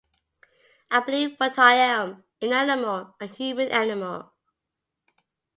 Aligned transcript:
I 0.89 1.01
became 1.01 1.35
what 1.37 1.59
I 1.59 1.75
am- 1.75 2.23
an 2.41 2.53
animal, 2.53 3.15
a 3.21 3.27
human 3.27 3.67
animal. 3.67 4.31